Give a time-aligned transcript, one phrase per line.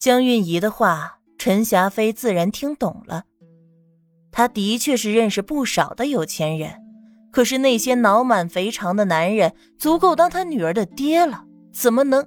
[0.00, 3.24] 江韵仪的话，陈霞飞自然听懂了。
[4.32, 6.72] 他的确是认识不少的有钱人，
[7.30, 12.26] 可是那些脑满肥肠的男人，足够当他女儿的爹了，怎么能？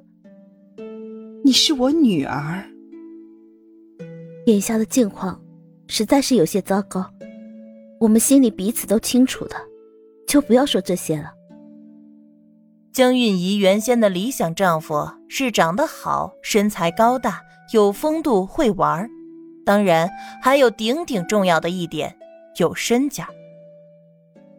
[1.44, 2.64] 你是我女儿。
[4.46, 5.42] 眼下的境况，
[5.88, 7.04] 实在是有些糟糕，
[8.00, 9.56] 我们心里彼此都清楚的，
[10.28, 11.32] 就不要说这些了。
[12.92, 17.42] 江韵仪原先的理想丈夫是长得好、身材高大、
[17.74, 19.10] 有风度、会玩
[19.66, 20.10] 当然
[20.42, 22.16] 还有顶顶重要的一点，
[22.58, 23.28] 有身家。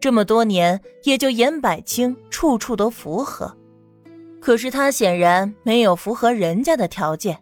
[0.01, 3.55] 这么多年，也就严百清处处都符合，
[4.41, 7.39] 可是他显然没有符合人家的条件。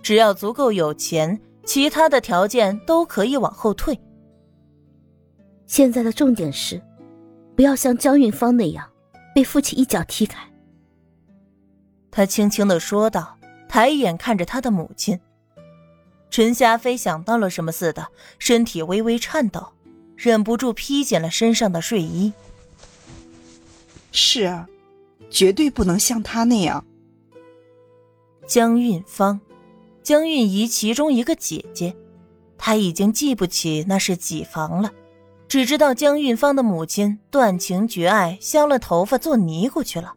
[0.00, 3.98] 只要足够有钱，其他的条件都可以往后退。
[5.66, 6.80] 现在的重点是，
[7.56, 8.88] 不要像江运芳那样。
[9.34, 10.40] 被父亲一脚踢开，
[12.10, 13.36] 他轻轻的说道，
[13.70, 15.20] 抬眼看着他的母亲。
[16.28, 18.08] 陈霞飞想到了什么似的，
[18.40, 19.64] 身体微微颤抖，
[20.16, 22.32] 忍不住披紧了身上的睡衣。
[24.10, 24.68] 是啊，
[25.30, 26.84] 绝对不能像他那样。
[28.44, 29.40] 江运芳，
[30.02, 31.94] 江韵仪其中一个姐姐，
[32.58, 34.92] 她已经记不起那是几房了。
[35.46, 40.14] 只知道江运芳的母亲断情绝爱，削了头发做尼姑去了。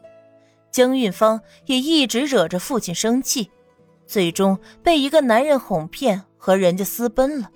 [0.74, 3.52] 江运芳也一直惹着父亲生气，
[4.08, 7.52] 最终被一个男人哄骗，和人家私奔了。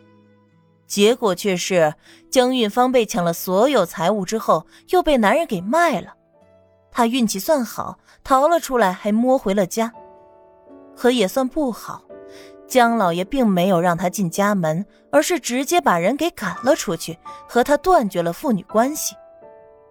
[0.86, 1.96] 结果却是
[2.30, 6.14] 江运芳被抢了所有财物之后，又被男人给卖了。
[6.92, 9.92] 她运气算好，逃了出来，还摸回了家。
[10.96, 12.04] 可也算不好。
[12.68, 19.16] 江老爷并没有让他进家门，而是直接把人给赶了出去，和他断绝了父女关系。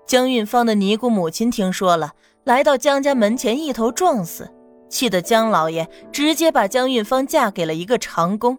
[0.07, 2.13] 江运芳的尼姑母亲听说了，
[2.47, 4.49] 来到江家门前一头撞死，
[4.89, 8.57] 气得江老爷直接把江运芳嫁给了一个长工。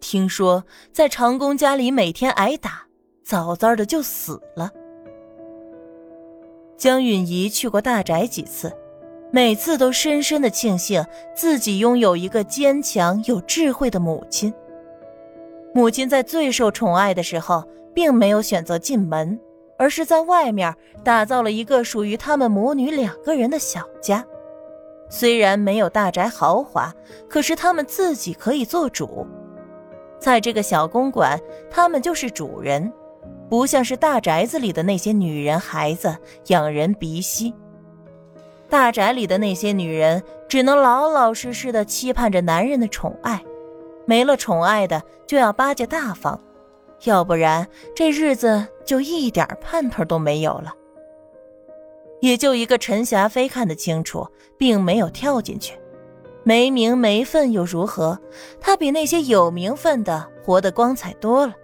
[0.00, 2.82] 听说在长工家里每天挨打，
[3.24, 4.70] 早早的就死了。
[6.76, 8.70] 江允仪去过大宅几次。
[9.32, 14.54] 每次都深深的庆幸自己拥有一个坚强有智慧的母亲。
[15.74, 19.38] 母亲在最受宠爱的时候，并没有选择进门，
[19.78, 24.24] 而是在外面打造了一个属于他们母女两个人的小家。
[25.08, 26.92] 虽然没有大宅豪华，
[27.28, 29.26] 可是他们自己可以做主。
[30.18, 32.92] 在这个小公馆，他们就是主人，
[33.48, 36.16] 不像是大宅子里的那些女人孩子，
[36.46, 37.54] 仰人鼻息。
[38.68, 43.44] 大宅里的那些女人只能老老实实的期盼着男人的宠爱，
[44.06, 46.40] 没了宠爱的就要巴结大方，
[47.04, 50.74] 要不然这日子就一点盼头都没有了。
[52.20, 54.26] 也就一个陈霞飞看得清楚，
[54.56, 55.78] 并没有跳进去。
[56.42, 58.18] 没名没分又如何？
[58.60, 61.54] 他比那些有名分的活得光彩多了。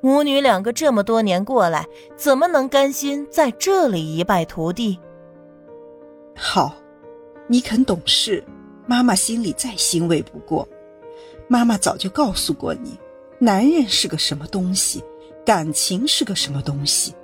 [0.00, 4.98] 母女两个这么多年过来，怎么能甘心在这里一败涂地？
[6.34, 6.74] 好，
[7.46, 8.42] 你肯懂事，
[8.86, 10.66] 妈妈心里再欣慰不过。
[11.48, 12.98] 妈妈早就告诉过你，
[13.38, 15.04] 男人是个什么东西，
[15.44, 17.14] 感情是个什么东西，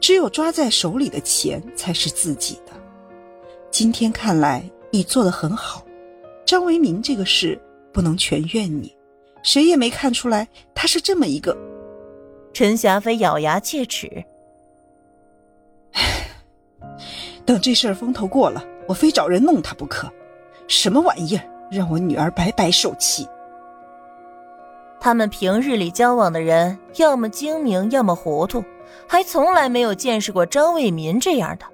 [0.00, 2.72] 只有抓在手里的钱才是自己的。
[3.70, 5.84] 今天看来，你做的很好。
[6.46, 7.60] 张维民这个事
[7.92, 8.96] 不能全怨你，
[9.42, 11.54] 谁也没看出来他是这么一个。
[12.54, 14.24] 陈霞飞咬牙切齿。
[17.44, 20.10] 等这事儿风头过了，我非找人弄他不可。
[20.66, 23.28] 什么玩意儿，让我女儿白白受气。
[25.00, 28.64] 他们平日里交往的人，要么精明，要么糊涂，
[29.06, 31.64] 还从来没有见识过张卫民这样的，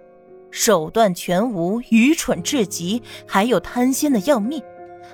[0.51, 4.63] 手段全无，愚蠢至极，还有贪心的要命，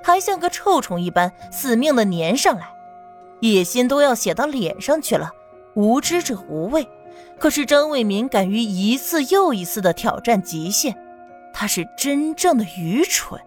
[0.02, 2.68] 还像个臭虫一般死命的粘上来，
[3.40, 5.30] 野心都要写到脸上去了，
[5.74, 6.86] 无知者无畏。
[7.38, 10.94] 可是张卫民敢于一次又一次的挑战极限，
[11.54, 13.40] 他是真正的愚蠢。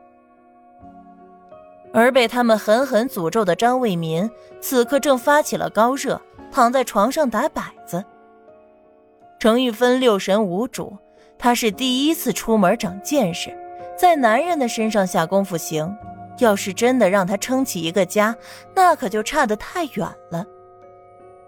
[1.94, 4.30] 而被他们狠狠诅咒的张卫民，
[4.60, 6.20] 此刻正发起了高热，
[6.52, 8.04] 躺在床上打摆子。
[9.40, 10.98] 程玉芬六神无主，
[11.38, 13.56] 她是第一次出门长见识，
[13.96, 15.96] 在男人的身上下功夫行，
[16.40, 18.36] 要是真的让他撑起一个家，
[18.74, 20.44] 那可就差得太远了。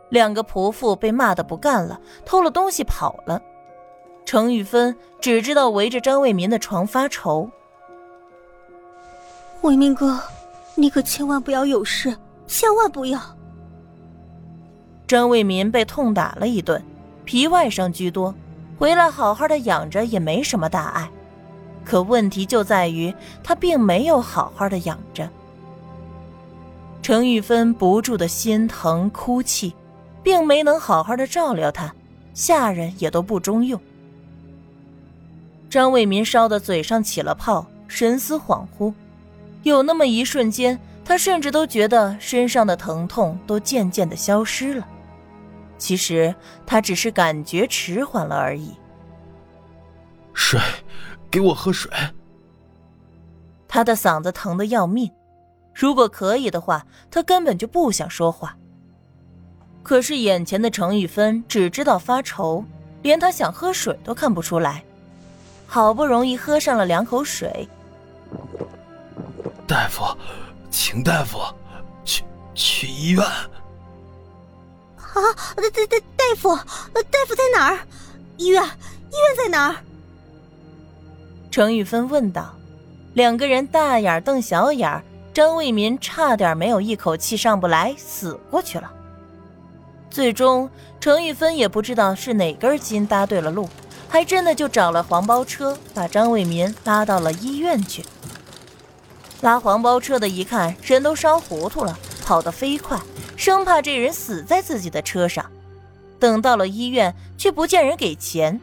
[0.09, 3.41] 两个仆妇被骂的不干了，偷了东西跑了。
[4.25, 7.49] 程玉芬只知道围着张卫民的床发愁。
[9.61, 10.21] 卫民哥，
[10.75, 12.15] 你可千万不要有事，
[12.47, 13.19] 千万不要。
[15.07, 16.83] 张卫民被痛打了一顿，
[17.23, 18.33] 皮外伤居多，
[18.77, 21.09] 回来好好的养着也没什么大碍。
[21.83, 23.13] 可问题就在于
[23.43, 25.29] 他并没有好好的养着。
[27.01, 29.75] 程玉芬不住的心疼哭泣，
[30.23, 31.93] 并没能好好的照料他，
[32.33, 33.79] 下人也都不中用。
[35.69, 38.91] 张卫民烧的嘴上起了泡，神思恍惚，
[39.65, 44.87] 有那么一瞬间，他甚至都觉得身上的疼痛都渐渐的消失了。
[45.79, 46.33] 其实
[46.67, 48.75] 他只是感觉迟缓了而已。
[50.35, 50.59] 水，
[51.31, 51.91] 给我喝水。
[53.67, 55.11] 他的嗓子疼得要命。
[55.73, 58.55] 如果可以的话，他根本就不想说话。
[59.81, 62.63] 可是眼前的程玉芬只知道发愁，
[63.01, 64.83] 连他想喝水都看不出来。
[65.65, 67.67] 好不容易喝上了两口水，
[69.67, 70.05] 大夫，
[70.69, 71.39] 请大夫
[72.03, 72.23] 去
[72.53, 73.23] 去医院。
[73.23, 73.53] 啊，
[75.55, 77.79] 大大大大夫，大夫在哪儿？
[78.37, 79.75] 医院，医院在哪儿？
[81.49, 82.53] 程玉芬问道。
[83.13, 85.03] 两个人大眼瞪小眼。
[85.33, 88.89] 张卫民差点没有一口气上不来，死过去了。
[90.09, 90.69] 最终，
[91.01, 93.67] 程玉芬也不知道是哪根筋搭对了路，
[94.07, 98.05] 还真的就找了黄包车，把张卫民拉到了医院去。
[99.41, 102.99] 拉黄包车的一看，人都烧糊涂了，跑得飞快，
[103.35, 105.45] 生怕这人死在自己的车上。
[106.19, 108.59] 等到了医院，却不见人给钱。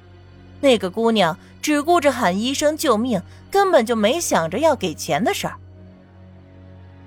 [0.61, 5.55] 那个姑娘只顾着喊医生救命，根本就没想着要给钱的事儿。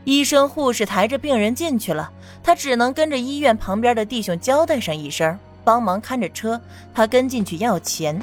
[0.03, 2.11] 医生、护士抬着病人进去了，
[2.43, 6.61] 他只能跟着医院旁边的弟兄交代上一声，帮忙看着车。
[6.93, 8.21] 他跟进去要钱。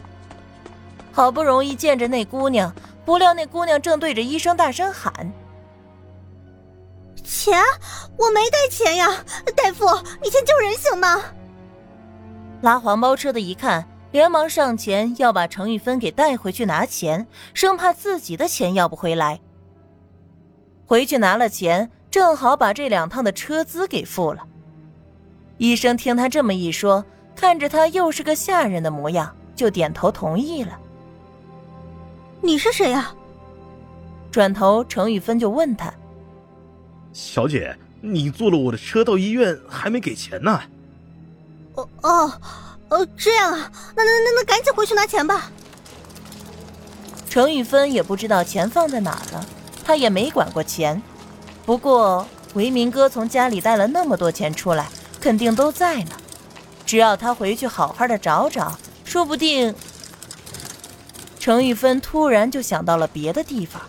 [1.11, 2.73] 好不容易见着那姑娘，
[3.05, 5.13] 不料那姑娘正对着医生大声喊
[7.25, 7.61] ：“钱，
[8.17, 9.25] 我没带钱呀！
[9.57, 9.87] 大夫，
[10.23, 11.23] 你先救人行吗？”
[12.63, 19.41] 拉黄包车的一看，连忙上前要把程玉芬给带回去拿钱，生怕自己的钱要不回来。
[20.87, 24.47] 回去拿了钱，正好把这两趟的车资给付了。
[25.59, 27.05] 医生听他这么一说，
[27.35, 30.79] 看着他又是个下人的模样，就点头同意了。
[32.43, 33.15] 你是谁呀？
[34.33, 35.93] 转头，程玉芬就问他
[37.15, 40.61] ：“小姐，你坐了我的车到医院，还没给钱呢
[41.77, 42.33] ？”“哦哦
[42.89, 45.51] 哦，这样啊，那那那那赶紧回去拿钱吧。”
[47.31, 49.47] 程玉芬也不知道钱放在哪儿了。
[49.85, 51.01] 她也没管过钱，
[51.65, 54.89] 不过维明哥从家里带了那么多钱出来，
[55.21, 56.11] 肯定都在呢。
[56.85, 59.75] 只要他回去好好的找找，说不定……
[61.43, 63.83] 程玉芬突然就想到了别的地方，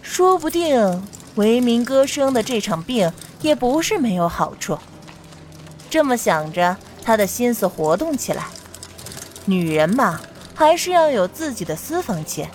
[0.00, 3.12] 说不定维民哥生的这场病
[3.42, 4.78] 也不是没有好处。
[5.90, 6.74] 这么想着，
[7.04, 8.46] 她的心思活动起来。
[9.44, 10.22] 女人嘛，
[10.54, 12.50] 还是要有自己的私房钱。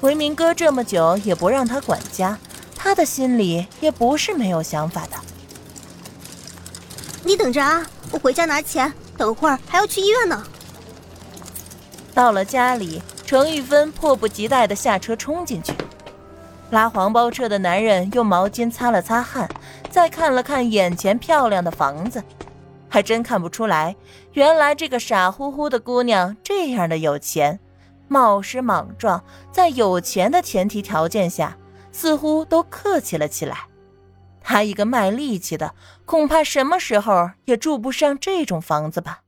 [0.00, 2.36] 回民哥这么久也不让她管家，
[2.74, 5.16] 她的心里也不是没有想法的。
[7.22, 10.44] 你等着啊，我回家拿钱，等会儿还要去医院呢。
[12.12, 13.00] 到了家里，
[13.30, 15.72] 程玉芬迫不及待地下车冲进去。
[16.70, 19.48] 拉黄包车的男人用毛巾擦了擦汗，
[19.88, 22.20] 再看了看眼前漂亮的房子，
[22.88, 23.94] 还真看不出来，
[24.32, 27.60] 原来这个傻乎乎的姑娘这样的有钱。
[28.08, 29.22] 冒失莽撞，
[29.52, 31.56] 在有钱的前提条件下，
[31.92, 33.58] 似乎都客气了起来。
[34.40, 35.72] 他一个卖力气的，
[36.04, 39.20] 恐怕什么时候也住不上这种房子吧。